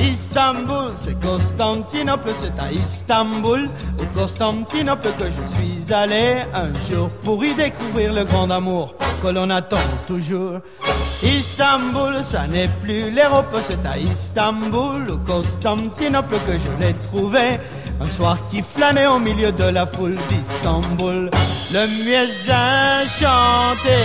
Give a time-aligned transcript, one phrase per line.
[0.00, 3.68] Istanbul, c'est Constantinople, c'est à Istanbul,
[4.00, 9.28] au Constantinople que je suis allé un jour pour y découvrir le grand amour que
[9.28, 9.76] l'on attend
[10.06, 10.58] toujours.
[11.22, 17.58] Istanbul, ça n'est plus l'Europe, c'est à Istanbul, au Constantinople que je l'ai trouvé.
[18.00, 21.30] Un soir qui flânait au milieu de la foule d'Istanbul,
[21.72, 22.28] le mieux
[23.06, 23.98] chanté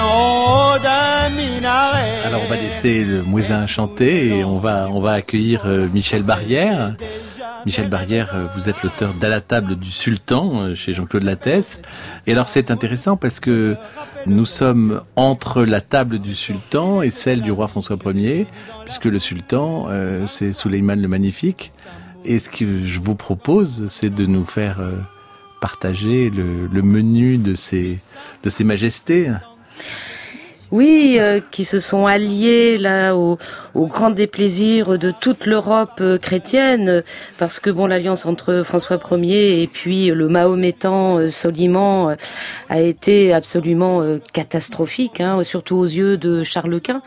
[0.00, 2.22] en haut d'un minaret.
[2.26, 6.22] Alors on va laisser le Mouisin chanter et on va on va accueillir euh, Michel
[6.22, 6.94] Barrière.
[7.66, 11.80] Michel Barrière, euh, vous êtes l'auteur d'À la table du sultan euh, chez Jean-Claude Lattès.
[12.26, 13.76] Et alors c'est intéressant parce que
[14.26, 18.46] nous sommes entre la table du sultan et celle du roi François Ier,
[18.84, 21.72] puisque le sultan euh, c'est Souleyman le Magnifique.
[22.24, 24.92] Et ce que je vous propose, c'est de nous faire euh,
[25.60, 27.98] partager le, le menu de ces
[28.42, 29.30] de ces majestés.
[30.70, 33.38] Oui, euh, qui se sont alliés là au,
[33.74, 37.02] grand déplaisir de toute l'Europe euh, chrétienne,
[37.38, 42.14] parce que bon, l'alliance entre François Ier et puis le mahométan euh, Soliman euh,
[42.70, 47.02] a été absolument catastrophique, hein, surtout aux yeux de Charles Quint,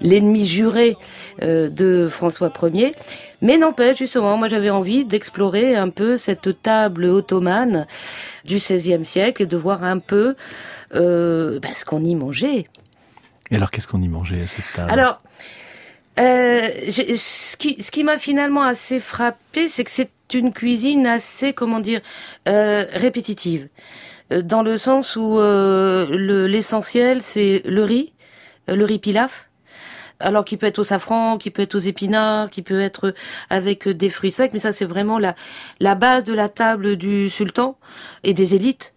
[0.00, 0.96] l'ennemi juré
[1.40, 2.94] de François Ier.
[3.40, 7.86] Mais n'empêche, justement, moi j'avais envie d'explorer un peu cette table ottomane
[8.44, 10.34] du XVIe siècle et de voir un peu
[10.94, 12.66] euh, bah, ce qu'on y mangeait.
[13.50, 14.90] Et alors qu'est-ce qu'on y mangeait à cette table?
[14.90, 15.22] Alors,
[16.18, 21.52] euh, ce qui, ce qui m'a finalement assez frappé, c'est que c'est une cuisine assez,
[21.52, 22.00] comment dire,
[22.48, 23.68] euh, répétitive.
[24.32, 28.12] Euh, Dans le sens où euh, le- l'essentiel, c'est le riz,
[28.68, 29.47] euh, le riz pilaf.
[30.20, 33.14] Alors qui peut être au safran, qui peut être aux épinards, qui peut être
[33.50, 37.78] avec des fruits secs, mais ça c'est vraiment la, base de la table du sultan
[38.24, 38.94] et des élites.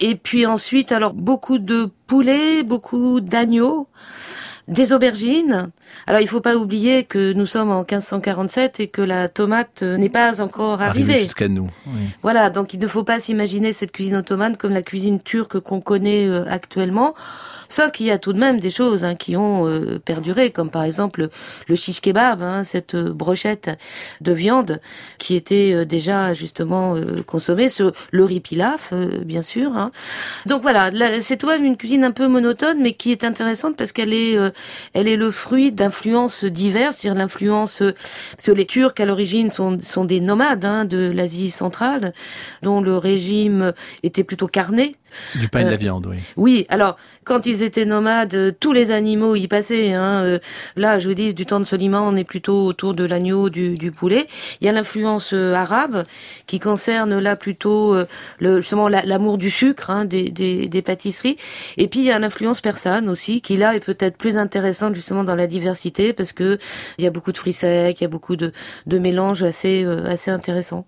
[0.00, 3.88] Et puis ensuite, alors beaucoup de poulet, beaucoup d'agneaux,
[4.66, 5.68] des aubergines.
[6.06, 9.96] Alors il faut pas oublier que nous sommes en 1547 et que la tomate euh,
[9.98, 11.22] n'est pas encore Arrivé arrivée.
[11.24, 11.68] jusqu'à nous.
[11.86, 12.00] oui.
[12.22, 15.80] Voilà, donc il ne faut pas s'imaginer cette cuisine ottomane comme la cuisine turque qu'on
[15.80, 17.14] connaît euh, actuellement.
[17.68, 20.70] Sauf qu'il y a tout de même des choses hein, qui ont euh, perduré, comme
[20.70, 21.28] par exemple
[21.68, 23.70] le shish kebab, hein, cette brochette
[24.20, 24.80] de viande
[25.18, 26.94] qui était euh, déjà justement
[27.26, 28.92] consommée, ce, le riz pilaf,
[29.24, 29.76] bien sûr.
[29.76, 29.90] hein.
[30.46, 33.24] Donc voilà, là, c'est tout de même une cuisine un peu monotone, mais qui est
[33.24, 34.36] intéressante parce qu'elle est,
[34.92, 37.82] elle est le fruit d'influences diverses, c'est-à-dire l'influence,
[38.32, 42.12] parce que les Turcs à l'origine sont, sont des nomades hein, de l'Asie centrale,
[42.62, 43.72] dont le régime
[44.02, 44.96] était plutôt carné.
[45.34, 46.18] Du pain et de la Euh, viande, oui.
[46.36, 49.92] Oui, alors quand ils étaient nomades, euh, tous les animaux y passaient.
[49.92, 50.22] Hein.
[50.24, 50.38] euh,
[50.76, 53.74] Là, je vous dis, du temps de Soliman, on est plutôt autour de l'agneau, du,
[53.76, 54.26] du poulet.
[54.60, 56.04] Il y a l'influence arabe
[56.46, 57.96] qui concerne là plutôt
[58.40, 61.36] le, justement la- l'amour du sucre, hein, des, des, des pâtisseries.
[61.76, 65.24] Et puis il y a l'influence persane aussi, qui là est peut-être plus intéressante justement
[65.24, 66.58] dans la diversité parce que
[66.98, 68.52] il y a beaucoup de fruits secs, il y a beaucoup de,
[68.86, 70.86] de mélanges assez assez intéressants.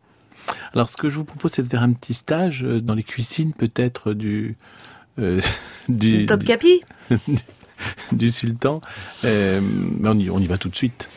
[0.74, 3.02] Alors, ce que je vous propose, c'est de faire un petit stage euh, dans les
[3.02, 4.56] cuisines, peut-être du
[5.18, 5.40] euh,
[5.88, 6.82] du, Top du, Capi
[8.12, 8.80] du sultan.
[9.24, 11.08] Euh, mais on y, on y va tout de suite.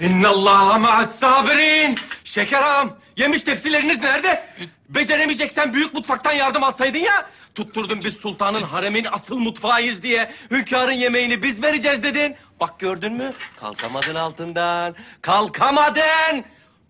[0.00, 1.96] İnnallaha ma'as sabirin.
[2.24, 4.42] Şeker ağam, yemiş tepsileriniz nerede?
[4.88, 7.28] Beceremeyeceksen büyük mutfaktan yardım alsaydın ya.
[7.54, 10.30] Tutturdun biz sultanın haremin asıl mutfağıyız diye.
[10.50, 12.34] Hünkârın yemeğini biz vereceğiz dedin.
[12.60, 13.32] Bak gördün mü?
[13.60, 14.94] Kalkamadın altından.
[15.22, 16.44] Kalkamadın.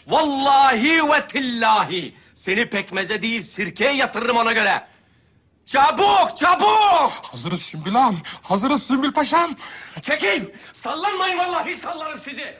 [0.06, 2.14] Vallahi ve tillahi.
[2.34, 4.86] Seni pekmeze değil sirkeye yatırırım ona göre.
[5.66, 7.12] Çabuk, çabuk!
[7.22, 8.16] Hazırız Sümbül ağam.
[8.42, 9.56] Hazırız Sümbül paşam.
[10.02, 10.42] Çekil!
[10.72, 12.58] Sallanmayın vallahi sallarım sizi.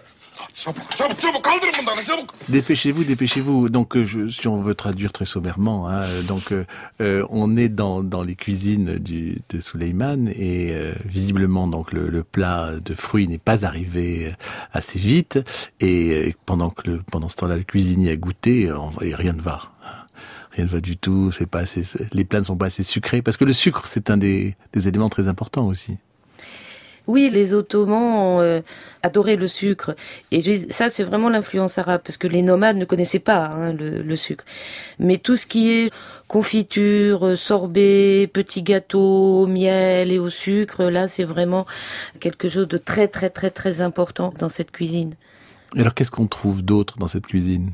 [2.49, 3.69] Dépêchez-vous, dépêchez-vous.
[3.69, 6.65] Donc, euh, je, si on veut traduire très sommairement, hein, euh, donc euh,
[7.01, 12.09] euh, on est dans, dans les cuisines du, de Suleiman et euh, visiblement donc le,
[12.09, 14.33] le plat de fruits n'est pas arrivé
[14.73, 15.39] assez vite
[15.81, 19.41] et pendant que le, pendant ce temps-là le cuisinier a goûté euh, et rien ne
[19.41, 19.73] va.
[20.53, 21.31] Rien ne va du tout.
[21.31, 24.11] C'est pas assez, les plats ne sont pas assez sucrés parce que le sucre c'est
[24.11, 25.97] un des, des éléments très importants aussi.
[27.11, 28.61] Oui, les Ottomans euh,
[29.03, 29.97] adoraient le sucre.
[30.31, 34.03] Et ça, c'est vraiment l'influence arabe, parce que les nomades ne connaissaient pas hein, le,
[34.03, 34.45] le sucre.
[35.01, 35.91] Mais tout ce qui est
[36.29, 41.67] confiture, euh, sorbet, petits gâteaux, au miel et au sucre, là, c'est vraiment
[42.21, 45.15] quelque chose de très, très, très, très important dans cette cuisine.
[45.77, 47.71] Et alors, qu'est-ce qu'on trouve d'autre dans cette cuisine?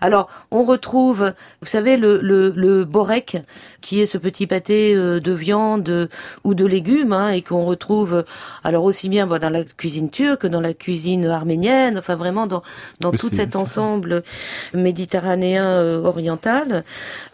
[0.00, 3.38] Alors, on retrouve, vous savez, le, le, le borek,
[3.80, 6.06] qui est ce petit pâté euh, de viande euh,
[6.44, 8.22] ou de légumes, hein, et qu'on retrouve, euh,
[8.62, 12.46] alors aussi bien bon, dans la cuisine turque que dans la cuisine arménienne, enfin vraiment
[12.46, 12.62] dans,
[13.00, 13.58] dans Oui, tout cet ça.
[13.60, 14.22] ensemble
[14.72, 16.84] méditerranéen euh, oriental.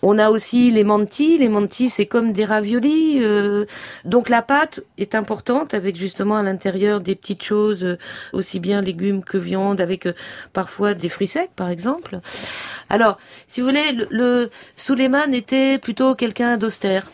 [0.02, 1.38] On a aussi les mantis.
[1.38, 3.18] Les mantis, c'est comme des raviolis.
[3.22, 3.66] euh,
[4.04, 7.96] donc la pâte est importante, avec justement à l'intérieur des petites choses,
[8.32, 9.97] aussi bien légumes que viande, avec
[10.52, 12.20] parfois des fruits secs, par exemple.
[12.88, 13.18] Alors,
[13.48, 17.04] si vous voulez, le, le Suleiman était plutôt quelqu'un d'austère.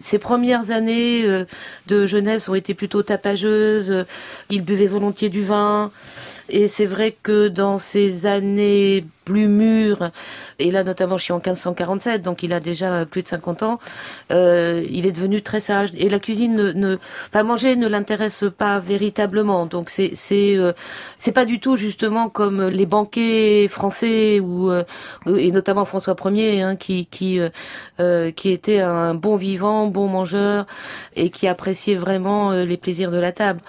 [0.00, 1.44] Ses premières années euh,
[1.86, 3.90] de jeunesse ont été plutôt tapageuses.
[3.90, 4.04] euh,
[4.50, 5.92] Il buvait volontiers du vin.
[6.48, 10.10] Et c'est vrai que dans ces années plus mûres,
[10.58, 13.78] et là notamment je suis en 1547, donc il a déjà plus de 50 ans,
[14.32, 15.90] euh, il est devenu très sage.
[15.96, 16.98] Et la cuisine, ne,
[17.28, 19.66] enfin manger ne l'intéresse pas véritablement.
[19.66, 20.72] Donc c'est c'est euh,
[21.18, 24.84] c'est pas du tout justement comme les banquets français ou euh,
[25.26, 27.50] et notamment François Ier hein, qui qui euh,
[28.00, 30.66] euh, qui était un bon vivant, bon mangeur
[31.16, 33.60] et qui appréciait vraiment euh, les plaisirs de la table.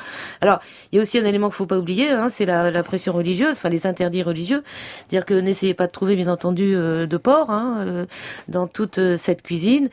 [0.42, 0.60] Alors
[0.92, 3.14] il y a aussi un élément qu'il faut pas oublier, hein, c'est la, la pression
[3.14, 4.64] religieuse, enfin les interdits religieux,
[5.10, 8.06] dire que n'essayez pas de trouver bien entendu euh, de porc hein, euh,
[8.48, 9.90] dans toute euh, cette cuisine.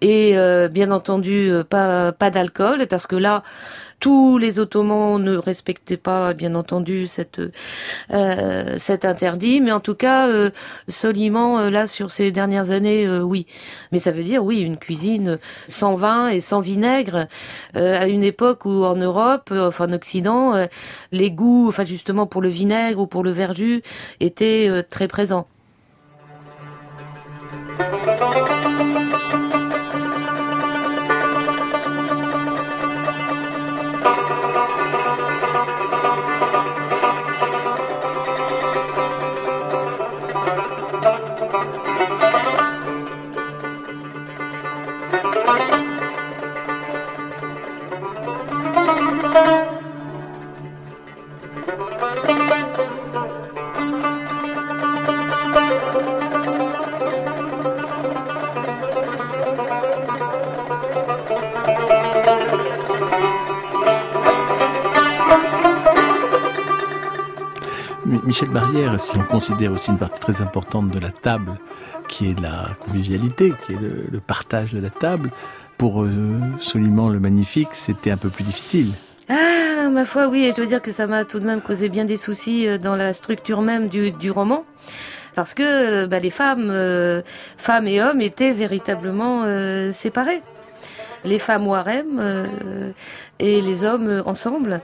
[0.00, 0.34] Et
[0.70, 3.42] bien entendu pas pas d'alcool parce que là
[4.00, 7.06] tous les Ottomans ne respectaient pas, bien entendu,
[8.12, 10.50] euh, cet interdit, mais en tout cas, euh,
[10.88, 13.46] Soliman, euh, là, sur ces dernières années, euh, oui.
[13.92, 15.38] Mais ça veut dire, oui, une cuisine
[15.68, 17.28] sans vin et sans vinaigre,
[17.74, 20.66] à une époque où en Europe, enfin en Occident,
[21.12, 23.82] les goûts, enfin justement pour le vinaigre ou pour le verjus,
[24.20, 25.46] étaient très présents.
[68.34, 71.52] Michel Barrière, si on considère aussi une partie très importante de la table,
[72.14, 75.30] qui est la convivialité, qui est le, partage de la table,
[75.78, 78.92] pour euh, Soliman le Magnifique, c'était un peu plus difficile.
[79.28, 81.88] Ah, ma foi, oui, et je veux dire que ça m'a tout de même causé
[81.88, 84.64] bien des soucis euh, dans la structure même du, roman.
[85.34, 85.64] Parce que
[86.04, 86.72] euh, bah, les femmes,
[87.56, 90.40] femmes et hommes étaient véritablement euh, séparés.
[91.24, 92.44] Les femmes au harem
[93.40, 94.82] et les hommes ensemble.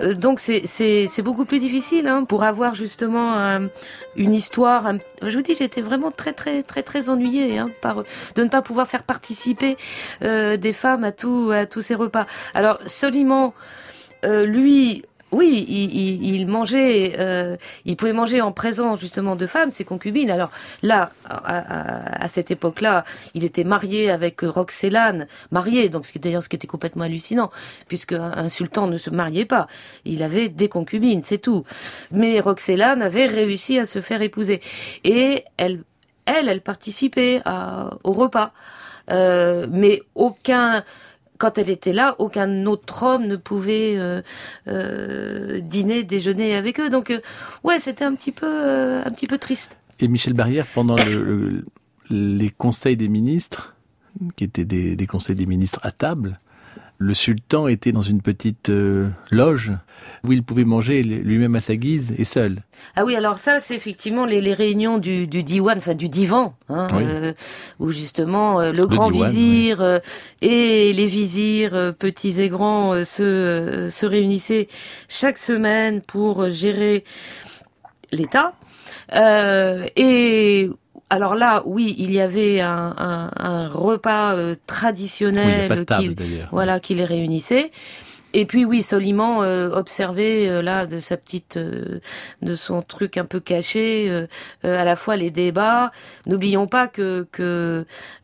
[0.00, 3.68] Euh, donc c'est beaucoup plus difficile hein, pour avoir justement un-
[4.16, 4.92] une histoire.
[5.22, 8.02] je vous dis, j'étais vraiment très très très très ennuyée hein, par
[8.34, 9.76] de ne pas pouvoir faire participer
[10.22, 12.26] euh, des femmes à tout à tous ces repas.
[12.54, 13.52] Alors Soliman,
[14.24, 15.04] euh, lui.
[15.38, 20.30] Oui, il, mangeait, euh, il pouvait manger en présence justement de femmes, ses concubines.
[20.30, 20.50] Alors
[20.82, 26.48] là, à cette époque-là, il était marié avec Roxelane, marié, donc ce qui d'ailleurs ce
[26.48, 27.50] qui était complètement hallucinant,
[27.88, 29.66] puisque un, un sultan ne se mariait pas,
[30.04, 31.64] il avait des concubines, c'est tout.
[32.12, 34.60] Mais Roxelane avait réussi à se faire épouser,
[35.02, 35.82] et elle,
[36.26, 38.52] elle, elle participait à- au repas,
[39.10, 40.82] Euh, mais aucun
[41.38, 44.22] quand elle était là, aucun autre homme ne pouvait euh,
[44.68, 46.90] euh, dîner, déjeuner avec eux.
[46.90, 47.20] Donc, euh,
[47.64, 49.76] ouais, c'était un petit peu, un petit peu triste.
[50.00, 51.64] Et Michel Barrière, pendant le- le-
[52.10, 53.74] les conseils des ministres,
[54.36, 56.38] qui étaient des conseils des ministres à table,
[57.04, 59.72] le sultan était dans une petite euh, loge
[60.24, 62.62] où il pouvait manger lui-même à sa guise et seul.
[62.96, 66.56] Ah oui, alors ça, c'est effectivement les, les réunions du, du diwan, enfin du divan,
[66.70, 67.02] hein, Oui.
[67.06, 67.32] euh,
[67.78, 70.00] où justement euh, le, grand diwan, vizir
[70.40, 74.68] et les vizirs, petits et grands, se, se réunissaient
[75.08, 77.04] chaque semaine pour gérer
[78.12, 78.54] l'État.
[79.14, 80.70] Euh, et
[81.10, 86.48] alors là, oui, il y avait un, un- un repas euh, traditionnel table d'ailleurs.
[86.50, 87.70] voilà, qui les réunissait.
[88.36, 92.00] Et puis oui, Soliman euh, observait euh, là de sa petite, euh,
[92.42, 94.26] de son truc un peu caché, euh,
[94.64, 95.92] à la fois les débats.
[96.26, 97.28] N'oublions pas que,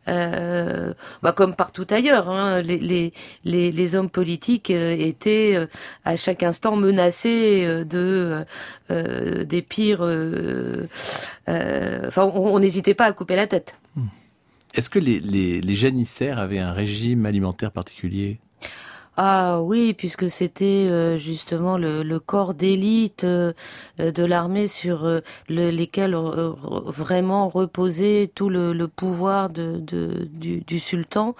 [0.05, 5.67] bah, comme partout ailleurs, hein, les, hommes politiques étaient
[6.03, 8.45] à chaque instant menacés de
[8.89, 10.01] des pires.
[11.47, 13.75] Enfin, on n'hésitait pas à couper la tête.
[14.73, 18.39] Est-ce que les, les, les janissaires avaient un régime alimentaire particulier?
[19.17, 23.51] Ah oui, puisque c'était euh, justement le, corps d'élite euh,
[23.99, 31.35] de l'armée sur euh, le- lesquels vraiment reposait tout le, pouvoir de, du, sultan.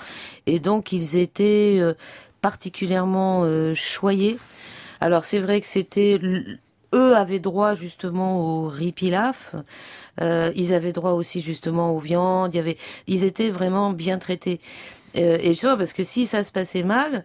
[0.48, 1.82] Et donc ils étaient
[2.42, 4.38] particulièrement choyés.
[5.00, 6.20] Alors c'est vrai que c'était...
[6.94, 9.56] Eux avaient droit justement au riz pilaf.
[10.20, 12.54] Ils avaient droit aussi justement aux viandes.
[12.54, 14.60] Il y ils étaient vraiment bien traités.
[15.18, 17.24] Euh, et justement parce que si ça se passait mal,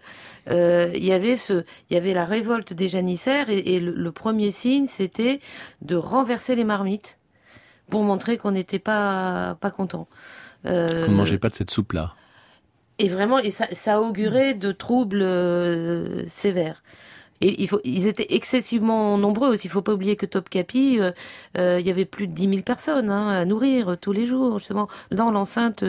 [0.49, 3.93] euh, il y avait ce, il y avait la révolte des janissaires et, et le,
[3.93, 5.39] le premier signe c'était
[5.81, 7.17] de renverser les marmites
[7.89, 10.07] pour montrer qu'on n'était pas pas content.
[10.65, 12.13] Euh, On ne mangeait pas de cette soupe-là.
[12.99, 16.83] et vraiment, et ça, ça augurait de troubles euh, sévères.
[17.41, 19.67] Ils étaient excessivement nombreux aussi.
[19.67, 21.11] Il faut pas oublier que Topkapi, euh,
[21.57, 24.59] euh, il y avait plus de 10 000 personnes hein, à nourrir tous les jours,
[24.59, 25.83] justement, dans l'enceinte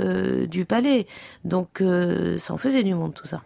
[0.00, 1.06] euh, du palais.
[1.44, 3.42] Donc, euh, ça en faisait du monde, tout ça.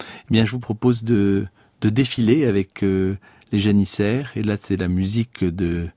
[0.00, 1.46] Eh bien, je vous propose de,
[1.80, 3.16] de défiler avec euh,
[3.52, 4.32] les janissaires.
[4.36, 5.88] Et là, c'est la musique de,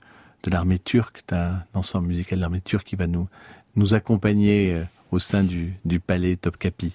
[0.44, 3.27] de l'armée turque, d'un ensemble musical de l'armée turque qui va nous,
[3.75, 6.94] nous accompagner euh, au sein du, du palais Topkapi.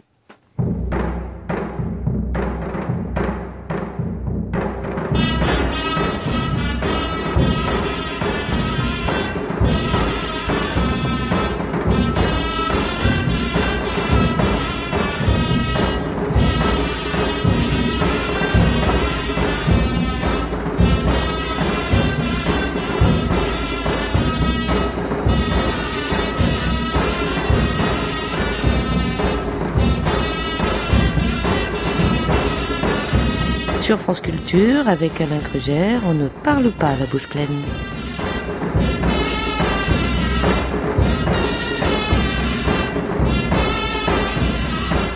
[34.13, 37.49] France Culture, avec Alain Crugère, on ne parle pas à la bouche pleine.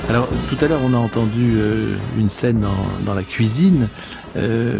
[0.08, 2.70] Alors, tout à l'heure, on a entendu euh, une scène dans,
[3.04, 3.88] dans la cuisine.
[4.36, 4.78] Euh,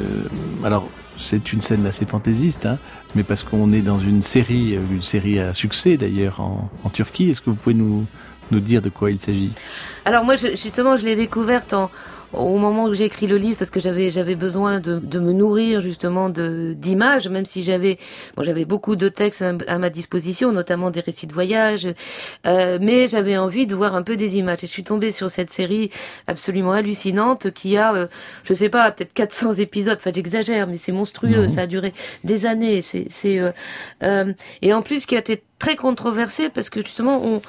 [0.64, 2.78] alors, c'est une scène assez fantaisiste, hein,
[3.16, 6.88] mais parce qu'on est dans une série, euh, une série à succès d'ailleurs en, en
[6.88, 7.28] Turquie.
[7.28, 8.06] Est-ce que vous pouvez nous,
[8.50, 9.52] nous dire de quoi il s'agit?
[10.06, 11.90] Alors moi, je- justement, je l'ai découverte en,
[12.33, 15.33] au moment où j'ai écrit le livre parce que j'avais j'avais besoin de, de me
[15.33, 17.99] nourrir justement de d'images, même si j'avais
[18.37, 21.88] bon j'avais beaucoup de textes à, à ma disposition, notamment des récits de voyage,
[22.47, 24.59] euh, mais j'avais envie de voir un peu des images.
[24.64, 25.90] Et je suis tombée sur cette série
[26.26, 28.06] absolument hallucinante qui a, euh,
[28.45, 29.97] je sais pas, peut-être 400 épisodes.
[29.99, 31.49] Enfin, j'exagère, mais c'est monstrueux.
[31.49, 31.92] Ça a duré
[32.25, 32.83] des années.
[32.83, 33.52] C'est c'est euh,
[34.02, 37.42] euh, et en plus qui a été très controversé parce que justement on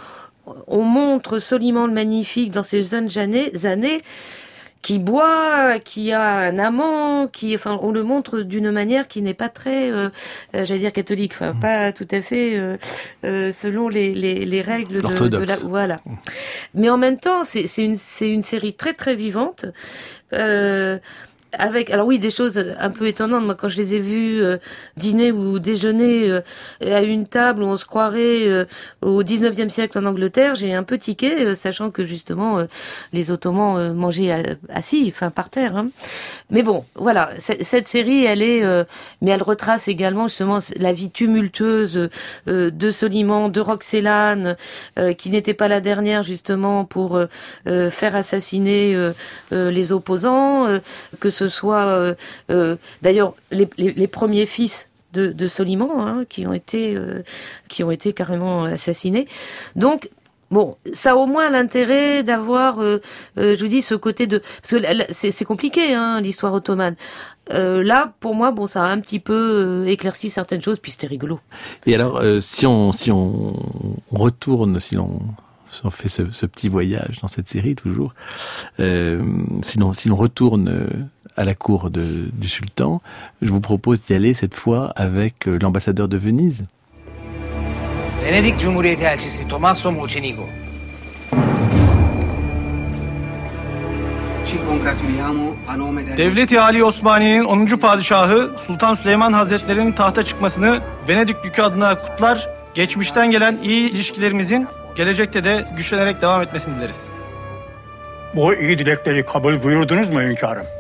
[0.68, 4.00] on montre Soliman le Magnifique dans ses jeunes années, années
[4.88, 9.34] qui boit, qui a un amant, qui, enfin, on le montre d'une manière qui n'est
[9.34, 10.08] pas très, euh,
[10.56, 12.78] euh, j'allais dire catholique, enfin, pas tout à fait euh,
[13.26, 16.00] euh, selon les, les, les règles de, de la, voilà.
[16.74, 19.66] Mais en même temps, c'est c'est une, c'est une série très très vivante.
[20.32, 21.00] Euh,
[21.58, 24.58] alors oui des choses un peu étonnantes moi quand je les ai vus euh,
[24.96, 26.42] dîner ou déjeuner euh,
[26.82, 28.66] à une table où on se croirait euh,
[29.02, 32.66] au 19e siècle en Angleterre j'ai un peu tiqué euh, sachant que justement euh,
[33.14, 35.90] les ottomans euh, mangeaient assis enfin par terre hein.
[36.50, 38.84] mais bon voilà cette série elle est euh,
[39.22, 42.10] mais elle retrace également justement la vie tumultueuse
[42.48, 44.56] euh, de Soliman de Roxelane
[45.00, 47.26] euh, qui n'était pas la dernière justement pour euh,
[47.68, 49.14] euh, faire assassiner euh,
[49.54, 50.80] euh, les opposants euh,
[51.20, 52.16] que ce soit euh,
[52.50, 57.24] euh, d'ailleurs les, premiers fils de, Soliman hein, qui ont été euh,
[57.68, 59.28] qui ont été carrément assassinés
[59.76, 60.10] donc
[60.50, 65.30] Bon, ça a au moins l'intérêt d'avoir, je vous dis, ce côté de, parce que
[65.30, 66.96] c'est compliqué, hein, l'histoire ottomane.
[67.52, 71.42] Là, pour moi, bon, ça a un petit peu éclairci certaines choses, puis c'était rigolo.
[71.86, 73.62] Et alors, si on si on
[74.10, 75.20] retourne, si l'on
[75.84, 78.14] on fait ce, petit voyage dans cette série toujours,
[78.78, 83.02] si l'on si l'on retourne à la cour de, du sultan,
[83.42, 86.66] je vous propose d'y aller cette fois avec euh, l'ambassadeur de Venise.
[88.22, 90.46] Venedik Cumhuriyeti elçisi Tommaso Mucenigo.
[94.44, 97.66] Ci congratuliamo a nome del Devlet-i Ali Osmaniye'nin 10.
[97.66, 102.50] padişahı Sultan Süleyman Hazretleri'nin tahta çıkmasını Venedik Dükü adına kutlar.
[102.74, 107.10] Geçmişten gelen iyi ilişkilerimizin gelecekte de güçlenerek devam etmesini dileriz.
[108.36, 110.77] Bu iyi dilekleri kabul buyurdunuz mu hünkârım?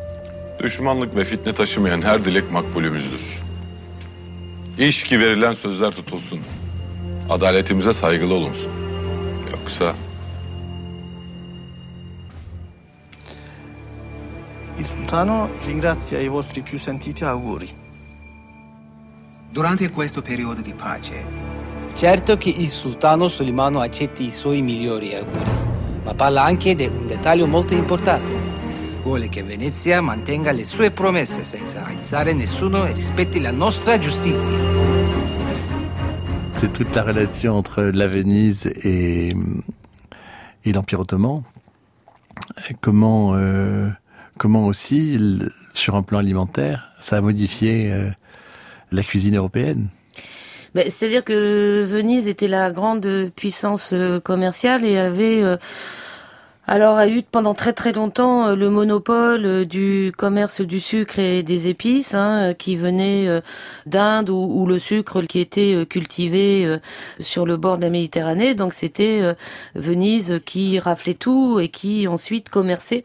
[0.59, 3.39] Düşmanlık ve fitne taşımayan her dilek makbulümüzdür.
[4.77, 6.39] İş ki verilen sözler tutulsun.
[7.29, 8.71] Adaletimize saygılı olunsun.
[9.51, 9.95] Yoksa
[14.79, 17.67] Il sultano ringrazia i vostri più sentiti auguri.
[19.53, 21.25] Durante questo periodo di pace,
[21.95, 25.51] Certo che il sultano Solimano accetti i suoi migliori auguri,
[26.03, 28.46] ma parla anche di un dettaglio molto importante.
[29.07, 34.57] Vuole che Venezia mantenga le sue promesse senza aizzare nessuno e rispetti la nostra giustizia.
[36.55, 39.33] C'est toute la relation entre la Venise et,
[40.65, 41.43] et l'Empire ottoman.
[42.81, 43.89] Comment, euh,
[44.37, 45.17] comment aussi,
[45.73, 48.09] sur un plan alimentaire, ça a modifié euh,
[48.91, 49.87] la cuisine européenne
[50.75, 55.55] Ben, C'est-à-dire que Venise était la grande puissance euh, commerciale et avait euh,
[56.69, 61.17] alors a eu pendant très très longtemps euh, le monopole euh, du commerce du sucre
[61.17, 63.41] et des épices hein, euh, qui venait
[63.85, 66.77] d'Inde ou, ou le sucre qui était cultivé
[67.19, 68.53] sur le bord de la Méditerranée.
[68.53, 69.35] Donc c'était
[69.75, 73.03] Venise qui raflait tout et qui ensuite commerçait,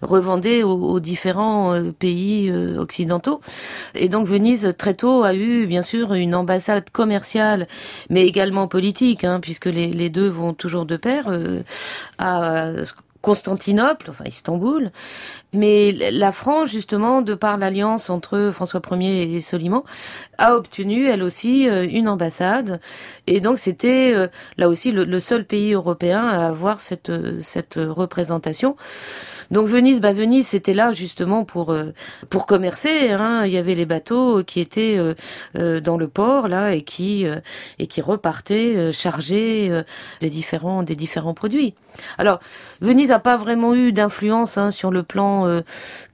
[0.00, 3.40] revendait aux, différents pays occidentaux.
[3.94, 7.66] Et donc Venise très tôt a eu bien sûr une ambassade commerciale,
[8.10, 11.28] mais également politique, hein, puisque les, deux vont toujours de pair,
[12.18, 12.84] à
[13.22, 14.90] Constantinople, enfin Istanbul,
[15.54, 19.84] mais la France, justement, de par l'alliance entre François Ier et Soliman,
[20.38, 22.80] a obtenu, elle aussi, euh, une ambassade.
[23.26, 24.26] Et donc, c'était, euh,
[24.56, 28.76] là aussi, le, seul pays européen à avoir cette, euh, cette représentation.
[29.50, 31.76] Donc, Venise, bah, Venise, c'était là, justement, pour,
[32.30, 33.10] pour commercer.
[33.10, 33.44] Hein.
[33.44, 34.98] Il y avait les bateaux qui étaient
[35.54, 37.26] dans le port, là, et qui,
[37.78, 39.70] et qui repartaient chargés
[40.20, 41.74] des différents, des différents produits.
[42.16, 42.40] Alors,
[42.80, 45.60] Venise n'a pas vraiment eu d'influence hein, sur le plan euh,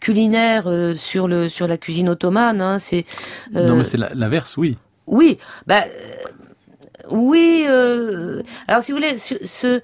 [0.01, 2.61] culinaire, euh, sur le sur la cuisine ottomane.
[2.61, 3.05] Hein, c'est
[3.57, 4.77] euh, Non, mais c'est l'inverse, oui.
[5.07, 5.83] oui, bah
[7.11, 7.65] oui.
[7.69, 9.81] euh, alors, si vous voulez, ce, ce-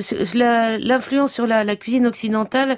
[0.00, 2.76] ce- la- l'influence sur la, la cuisine occidentale,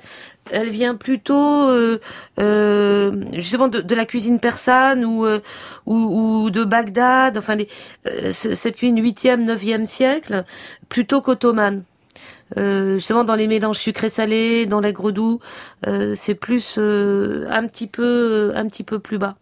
[0.51, 1.99] elle vient plutôt euh,
[2.39, 5.27] euh, justement de, de la cuisine persane ou,
[5.87, 5.95] ou,
[6.45, 7.39] ou de Bagdad.
[7.39, 7.69] Enfin, les,
[8.33, 10.45] cette cuisine 8e, 9e siècle,
[10.89, 11.83] plutôt qu'ottomane.
[12.57, 15.41] Euh, justement dans les mélanges sucrés-salés, dans l'aigre-doux,
[15.87, 19.37] euh, c'est plus euh, un petit peu un petit peu plus bas.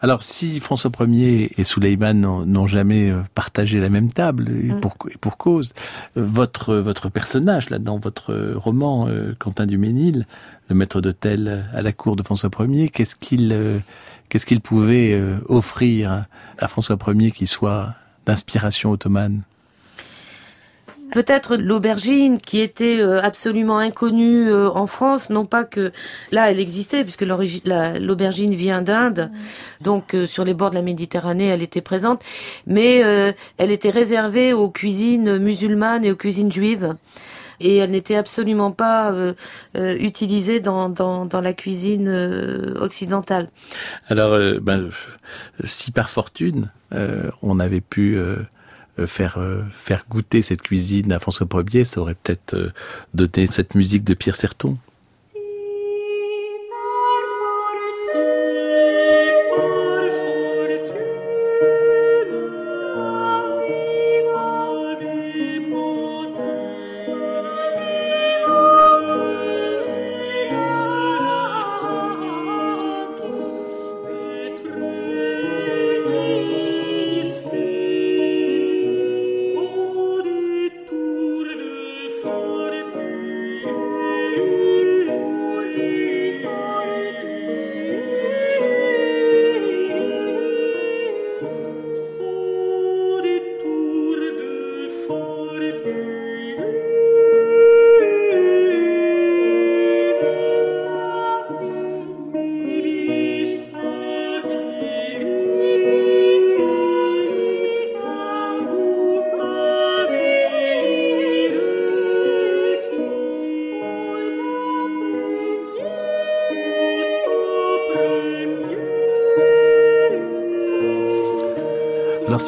[0.00, 5.18] Alors, si François Ier et Souleyman n'ont jamais partagé la même table, et pour, et
[5.18, 5.74] pour cause,
[6.16, 10.26] votre, votre personnage, là, dans votre roman, Quentin Duménil,
[10.70, 13.82] le maître d'hôtel à la cour de François Ier, qu'est-ce qu'il
[14.30, 15.20] qu'est-ce qu'il pouvait
[15.50, 16.24] offrir
[16.56, 17.92] à François Ier qui soit
[18.24, 19.42] d'inspiration ottomane?
[21.10, 25.92] Peut-être l'aubergine qui était euh, absolument inconnue euh, en France, non pas que
[26.32, 27.24] là elle existait puisque
[27.64, 29.30] la- l'aubergine vient d'Inde,
[29.80, 32.22] donc euh, sur les bords de la Méditerranée elle était présente,
[32.66, 36.94] mais euh, elle était réservée aux cuisines musulmanes et aux cuisines juives.
[37.60, 39.32] Et elle n'était absolument pas euh,
[39.76, 43.48] euh, utilisée dans, dans, dans la cuisine euh, occidentale.
[44.08, 44.90] Alors, euh, ben,
[45.64, 48.16] si par fortune, euh, on avait pu
[49.06, 52.72] faire, euh, faire goûter cette cuisine à François Ier, ça aurait peut-être euh,
[53.14, 54.78] donné cette musique de Pierre Serton.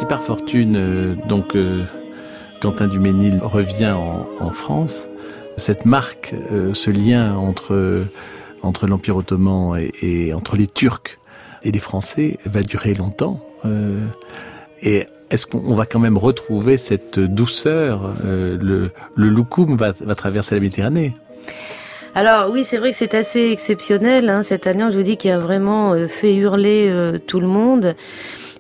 [0.00, 1.84] Si par fortune, euh, donc euh,
[2.62, 5.08] Quentin Duménil revient en, France,
[5.58, 8.06] cette marque, euh, ce lien entre
[8.62, 11.18] entre l'Empire ottoman et, entre les Turcs
[11.64, 13.44] et les Français va durer longtemps.
[13.66, 14.06] Euh,
[14.82, 20.54] et est-ce qu'on va quand même retrouver cette douceur euh, Le, le loukoum va, traverser
[20.54, 21.14] la Méditerranée?
[22.14, 24.28] Alors oui, c'est vrai que c'est assez exceptionnel.
[24.30, 27.46] Hein, cette année, je vous dis qu'il a vraiment euh, fait hurler euh, tout le
[27.46, 27.94] monde.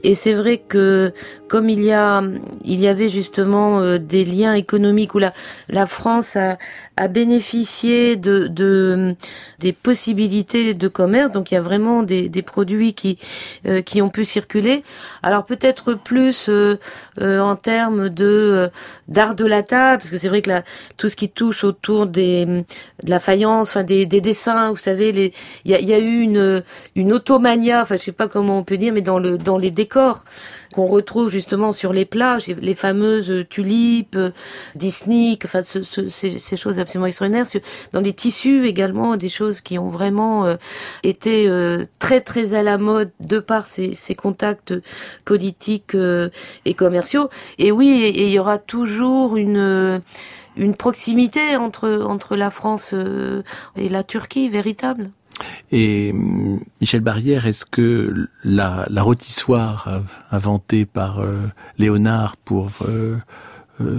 [0.02, 1.12] Et c'est vrai que
[1.48, 2.22] comme il y a,
[2.64, 5.32] il y avait justement euh, des liens économiques où la,
[5.68, 6.58] la France a,
[7.00, 9.16] a bénéficié de, de
[9.58, 11.30] des possibilités de commerce.
[11.32, 13.18] Donc il y a vraiment des, des produits qui
[13.66, 14.82] euh, qui ont pu circuler.
[15.22, 16.76] Alors peut-être plus euh,
[17.18, 18.70] en termes de
[19.08, 20.62] d'art de la table, parce que c'est vrai que la,
[20.98, 22.44] tout ce qui touche autour des
[23.06, 25.32] de la faïence, enfin des, des dessins, vous savez,
[25.64, 26.62] il y a, y a eu une
[26.94, 29.70] une automania, enfin je sais pas comment on peut dire, mais dans le dans les
[29.70, 30.24] décors
[30.72, 34.18] qu'on retrouve justement sur les plages, les fameuses tulipes,
[34.74, 37.46] Disney, enfin ce, ce, ces, choses absolument extraordinaires.
[37.92, 40.56] Dans les tissus également, des choses qui ont vraiment euh,
[41.02, 44.74] été euh, très très à la mode de par ces, ces contacts
[45.24, 46.30] politiques euh,
[46.64, 47.28] et commerciaux.
[47.58, 50.00] Et oui, il y aura toujours une
[50.56, 52.94] une proximité entre entre la France
[53.76, 55.10] et la Turquie véritable.
[55.72, 56.12] Et
[56.80, 60.00] Michel Barrière, est-ce que la, la rôtissoire
[60.30, 61.36] inventée par euh,
[61.78, 63.16] Léonard pour euh,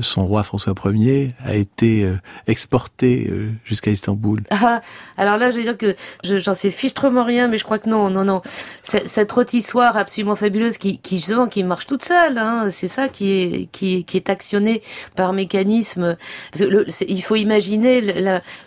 [0.02, 2.18] son roi François Ier a été euh,
[2.48, 4.42] exporté euh, jusqu'à Istanbul.
[4.64, 4.82] Ah,
[5.18, 8.12] alors là, je veux dire que j'en sais fichtrement rien, mais je crois que non,
[8.12, 8.44] non, non.
[8.84, 13.32] Cette rôtissoire absolument fabuleuse qui, qui justement, qui marche toute seule, hein, c'est ça qui
[13.32, 14.84] est, qui qui est actionné
[15.16, 16.16] par mécanisme.
[16.60, 18.02] Il faut imaginer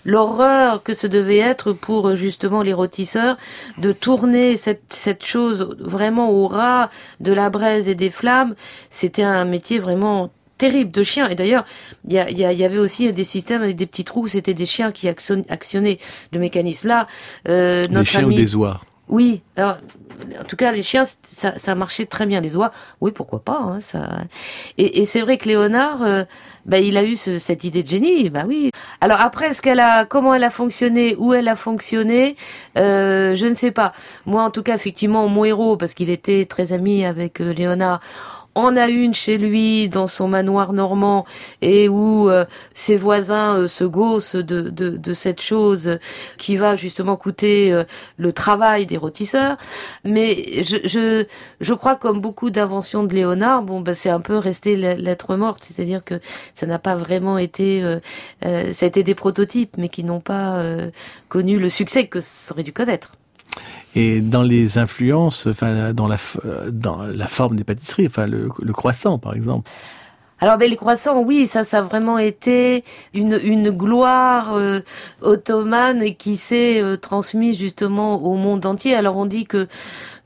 [0.04, 3.36] l'horreur que ce devait être pour justement les rôtisseurs
[3.78, 8.56] de tourner cette, cette chose vraiment au ras de la braise et des flammes.
[8.90, 11.28] C'était un métier vraiment terrible de chiens.
[11.28, 11.64] Et d'ailleurs,
[12.08, 14.28] il y, y, y, avait aussi des systèmes avec des petits trous.
[14.28, 15.98] C'était des chiens qui actionnaient
[16.32, 17.06] le mécanisme-là.
[17.48, 19.42] Euh, notre des chiens ou des oies Oui.
[19.56, 19.78] Alors,
[20.40, 22.40] en tout cas, les chiens, ça, ça marchait très bien.
[22.40, 23.58] Les oies, oui, pourquoi pas.
[23.58, 24.08] Hein, ça...
[24.78, 26.24] Et, et c'est vrai que Léonard, euh,
[26.66, 28.30] bah, il a eu ce, cette idée de génie.
[28.30, 28.70] Bah oui.
[29.00, 32.36] Alors après, ce qu'elle a, comment elle a fonctionné, où elle a fonctionné,
[32.78, 33.92] euh, je ne sais pas.
[34.26, 38.00] Moi, en tout cas, effectivement, mon héros, parce qu'il était très ami avec euh, Léonard
[38.54, 41.24] en a une chez lui dans son manoir normand
[41.62, 45.98] et où euh, ses voisins euh, se gaussent de, de, cette chose
[46.38, 47.84] qui va justement coûter euh,
[48.16, 49.56] le travail des rôtisseurs.
[50.04, 51.24] Mais je, je,
[51.60, 55.64] je crois comme beaucoup d'inventions de Léonard, bon, bah, c'est un peu resté lettre morte,
[55.68, 56.20] c'est-à-dire que
[56.54, 57.82] ça n'a pas vraiment été,
[58.42, 60.62] ça a été des prototypes, mais qui n'ont pas
[61.28, 63.12] connu le succès que ça aurait dû connaître.
[63.94, 66.16] Et dans les influences, enfin, dans la,
[66.70, 69.70] dans la forme des pâtisseries, enfin, le, le croissant, par exemple.
[70.40, 74.80] Alors ben, les croissants, oui, ça, ça a vraiment été une, une gloire euh,
[75.22, 78.94] ottomane qui s'est euh, transmise justement au monde entier.
[78.94, 79.68] Alors on dit que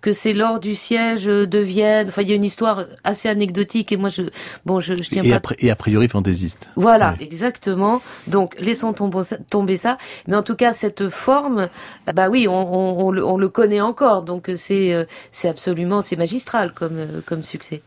[0.00, 2.08] que c'est lors du siège de Vienne.
[2.08, 4.22] Enfin, il y a une histoire assez anecdotique et moi, je,
[4.64, 5.40] bon, je, je tiens et pas.
[5.58, 6.68] et a priori fantaisiste.
[6.76, 8.00] Voilà, exactement.
[8.26, 9.98] Donc, laissons tomber ça, tomber ça.
[10.26, 11.68] Mais en tout cas, cette forme,
[12.14, 14.22] bah oui, on, on, on, le, on le, connaît encore.
[14.22, 17.82] Donc, c'est, euh, c'est absolument, c'est magistral comme, euh, comme succès.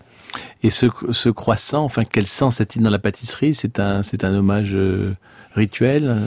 [0.63, 3.53] Et ce, ce croissant, enfin, quel sens a-t-il dans la pâtisserie?
[3.53, 5.15] C'est un, c'est un hommage euh,
[5.55, 6.17] rituel?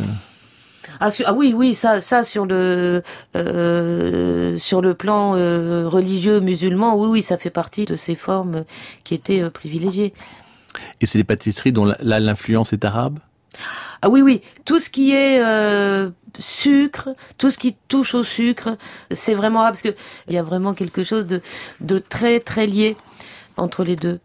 [1.00, 3.02] Ah, ah, oui, oui, ça, ça sur le
[3.36, 8.64] euh, sur le plan euh, religieux musulman, oui, oui, ça fait partie de ces formes
[9.02, 10.14] qui étaient euh, privilégiées.
[11.00, 13.18] Et c'est des pâtisseries dont là l'influence est arabe?
[14.02, 18.76] Ah oui, oui, tout ce qui est euh, sucre, tout ce qui touche au sucre,
[19.10, 19.94] c'est vraiment arabe parce que
[20.28, 21.40] il y a vraiment quelque chose de
[21.80, 22.96] de très très lié
[23.56, 24.20] entre les deux.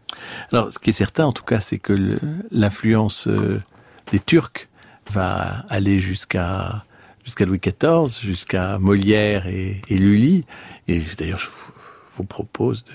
[0.52, 2.16] Alors, ce qui est certain, en tout cas, c'est que
[2.50, 3.62] l'influence euh,
[4.10, 4.68] des Turcs
[5.10, 6.84] va aller jusqu'à
[7.24, 10.44] jusqu'à Louis XIV, jusqu'à Molière et, Lully.
[10.88, 11.72] Et d'ailleurs, je vous,
[12.16, 12.92] vous propose de,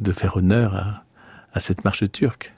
[0.00, 1.04] de, faire honneur à,
[1.52, 2.54] à cette marche turque.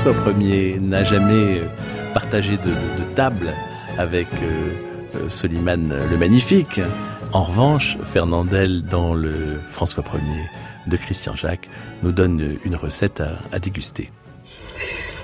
[0.00, 1.60] François Ier n'a jamais
[2.14, 3.52] partagé de, de, table
[3.98, 6.80] avec euh, Soliman le Magnifique.
[7.34, 10.48] En revanche, Fernandel, dans le François Ier
[10.86, 11.68] de Christian Jacques,
[12.02, 14.10] nous donne une recette à, à déguster.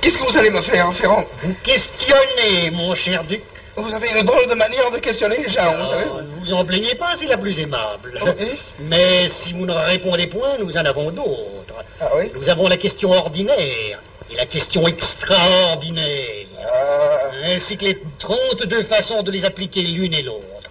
[0.02, 1.24] Qu'est-ce que vous allez me faire, Ferrand?
[1.42, 3.40] Vous questionnez, mon cher duc.
[3.78, 6.04] Vous avez une drôle de manière de questionner les gens, vous savez.
[6.10, 8.20] Oh, ne vous en plaignez pas, c'est la plus aimable.
[8.22, 8.58] Oh, et
[8.90, 11.82] Mais si vous ne répondez point, nous en avons d'autres.
[11.98, 17.98] Ah oui Nous avons la question ordinaire et la question extraordinaire, Ah, ainsi que les
[18.18, 20.70] 32 façons de les appliquer l'une et l'autre.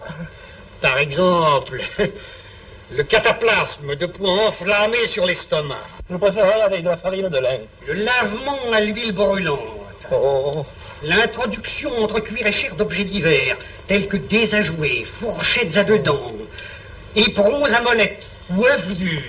[0.81, 1.81] Par exemple,
[2.91, 5.81] le cataplasme de poids enflammé sur l'estomac.
[6.09, 7.59] je préférerais avec de la farine de lin.
[7.87, 9.59] Le lavement à l'huile brûlante.
[10.11, 10.65] Oh,
[11.03, 14.17] L'introduction entre cuir et chair d'objets divers, tels que
[14.63, 16.31] jouer, fourchettes à deux dents,
[17.15, 19.21] éperons à molette ou œufs durs.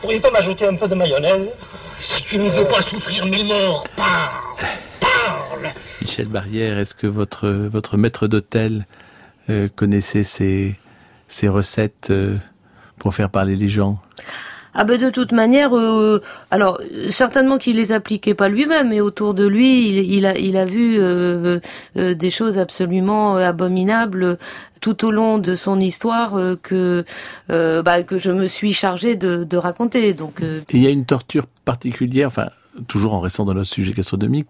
[0.00, 1.48] pourriez pas m'ajouter un peu de mayonnaise?
[2.00, 4.68] Si tu ne veux pas souffrir mille morts, parle,
[5.00, 5.72] parle.
[6.00, 8.86] Michel Barrière, est-ce que votre, votre maître d'hôtel
[9.50, 10.78] euh, connaissait ces,
[11.48, 12.36] recettes euh,
[12.98, 14.00] pour faire parler les gens?
[14.74, 19.34] Ah ben de toute manière, euh, alors certainement qu'il les appliquait pas lui-même, mais autour
[19.34, 21.58] de lui, il, a, il a vu euh,
[21.96, 24.38] euh, des choses absolument abominables
[24.80, 27.04] tout au long de son histoire que
[27.48, 30.14] bah, que je me suis chargée de, raconter.
[30.14, 30.40] Donc
[30.72, 32.48] Il y a une torture particulière, enfin,
[32.86, 34.46] toujours en restant dans le sujet gastronomique,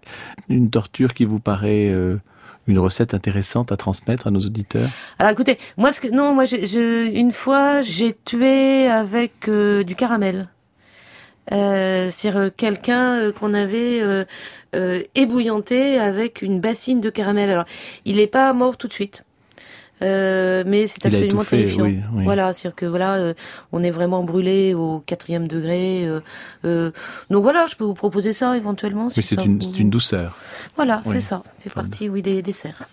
[0.49, 1.91] une torture qui vous paraît
[2.69, 6.45] une recette intéressante à transmettre à nos auditeurs Alors écoutez, moi ce que non, moi
[6.45, 10.47] je, une fois j'ai tué avec euh, du caramel.
[11.51, 17.49] Euh, c'est euh, quelqu'un euh, qu'on avait euh, ébouillanté avec une bassine de caramel.
[17.49, 17.65] Alors,
[18.05, 19.23] il n'est pas mort tout de suite.
[20.01, 21.83] Euh, mais c'est absolument terrifiant.
[21.83, 22.23] oui, oui.
[22.23, 23.33] Voilà, c'est-à-dire que voilà, euh,
[23.73, 26.07] on est vraiment brûlé au quatrième degré.
[26.63, 26.91] euh,
[27.29, 29.09] donc voilà, je peux vous proposer ça éventuellement.
[29.09, 30.37] si Oui, c'est une, vous- c'est une douceur.
[30.75, 31.15] Voilà, Oui.
[31.15, 31.43] c'est ça.
[31.59, 32.83] Fait partie, oui, des desserts.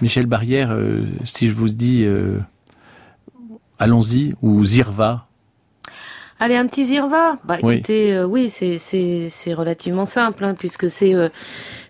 [0.00, 0.76] Michel Barrière,
[1.24, 2.06] si je vous dis
[3.78, 5.26] allons-y ou Zirva,
[6.40, 7.38] Allez, un petit zirva.
[7.44, 7.74] Bah Oui.
[7.74, 11.28] écoutez, euh, oui, c'est c'est c'est relativement simple, hein, puisque c'est euh,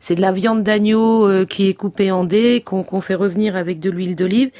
[0.00, 3.56] c'est de la viande d'agneau euh, qui est coupée en dés, qu'on qu'on fait revenir
[3.56, 4.50] avec de l'huile d'olive,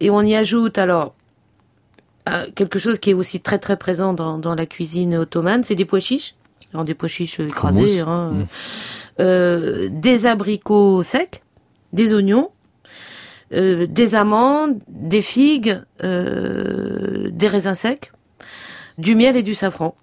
[0.00, 1.14] et on y ajoute alors
[2.28, 5.74] euh, quelque chose qui est aussi très très présent dans dans la cuisine ottomane, c'est
[5.74, 6.36] des pois chiches,
[6.72, 8.44] alors des pois chiches écrasés, hein, Mm.
[9.20, 11.42] euh, des abricots secs,
[11.92, 12.50] des oignons.
[13.54, 18.10] euh, des amandes, des figues, euh, des raisins secs,
[18.98, 19.94] du miel et du safran.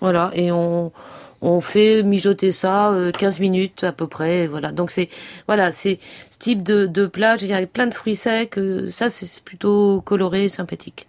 [0.00, 0.92] Voilà, et on
[1.40, 4.46] on fait mijoter ça euh, 15 minutes à peu près.
[4.48, 5.08] Voilà, donc c'est
[5.46, 5.98] voilà, c'est
[6.32, 7.36] ce type de, de plat.
[7.40, 8.58] Il y a plein de fruits secs.
[8.58, 11.06] euh, ça, c'est c'est plutôt coloré, et sympathique.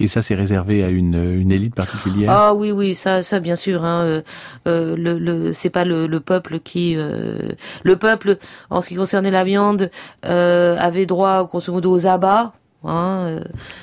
[0.00, 2.30] et ça c'est réservé à une, une élite particulière?
[2.32, 3.84] Ah oui, oui, ça, ça bien sûr.
[3.84, 4.22] Hein, euh,
[4.66, 7.52] euh, le, le, c'est pas le, le peuple qui, euh,
[7.84, 8.38] le peuple,
[8.70, 9.90] en ce qui concernait la viande,
[10.26, 12.52] euh, avait droit, grosso modo, aux abats.
[12.84, 13.40] Hein, euh,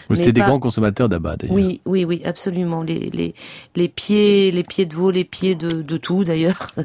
[0.10, 1.56] Vous mais c'est des grands consommateurs d'abat d'ailleurs.
[1.56, 2.84] Oui, oui, oui, absolument.
[2.84, 3.34] Les, les,
[3.76, 6.72] les pieds, les pieds de veau, les pieds de, de tout d'ailleurs,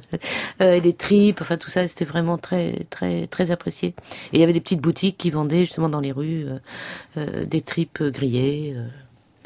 [0.63, 3.89] Euh, les tripes, enfin tout ça, c'était vraiment très, très, très apprécié.
[4.33, 6.47] Et il y avait des petites boutiques qui vendaient justement dans les rues
[7.19, 8.87] euh, des tripes grillées, euh,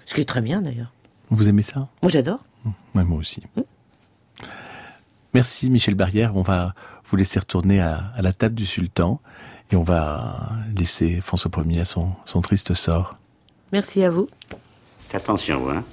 [0.04, 0.92] ce qui est très bien d'ailleurs.
[1.30, 1.88] Vous aimez ça?
[2.02, 2.44] Moi, j'adore.
[2.94, 3.42] Ouais, moi aussi.
[5.34, 6.36] Merci Michel Barrière.
[6.36, 6.74] On va
[7.06, 9.20] vous laisser retourner à, à la table du sultan
[9.70, 13.16] et on va laisser François Ier à son, son triste sort.
[13.72, 14.28] Merci à vous.
[15.12, 15.84] Attention, hein.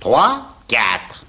[0.00, 1.24] 3, 4.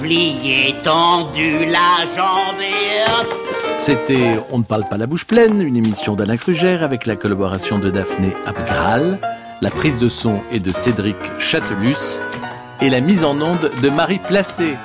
[0.00, 3.39] Plié, tendu, la jambe et hop.
[3.80, 7.78] C'était On ne parle pas la bouche pleine, une émission d'Alain Crugère avec la collaboration
[7.78, 9.18] de Daphné Abgral,
[9.62, 12.18] la prise de son est de Cédric Chatelus
[12.82, 14.76] et la mise en onde de Marie Placé.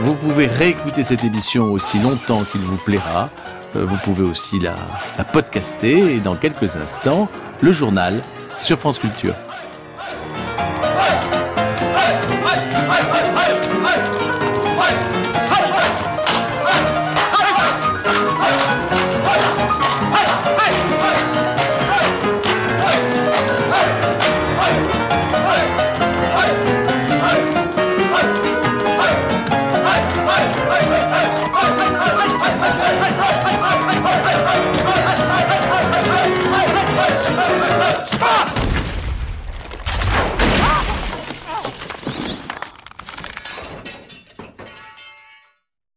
[0.00, 3.30] Vous pouvez réécouter cette émission aussi longtemps qu'il vous plaira.
[3.76, 4.74] Euh, Vous pouvez aussi la
[5.32, 7.28] podcaster et dans quelques instants,
[7.60, 8.20] le journal
[8.58, 9.34] sur France Culture.